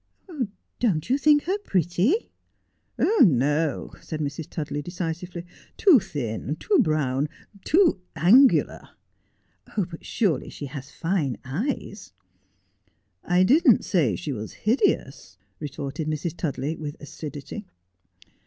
'Don't 0.79 1.11
you 1.11 1.17
think 1.19 1.43
her 1.43 1.59
pretty?'' 1.59 2.31
No,' 3.21 3.91
said 4.01 4.19
Mrs. 4.19 4.49
Tudley 4.49 4.81
decisively.' 4.81 5.45
Too 5.77 5.99
thin, 5.99 6.55
too 6.55 6.79
brown, 6.81 7.29
too 7.63 8.01
angular.'' 8.15 8.89
But 9.77 10.03
surely 10.03 10.49
she 10.49 10.65
has 10.65 10.89
fine 10.89 11.37
eyes 11.45 12.13
1' 13.25 13.29
1 13.29 13.37
1 13.41 13.45
didn't 13.45 13.85
say 13.85 14.15
she 14.15 14.31
was 14.31 14.53
hideous,' 14.65 15.37
retorted 15.59 16.07
Mrs. 16.07 16.35
Tudley, 16.35 16.75
with 16.75 16.97
acidity. 16.99 17.67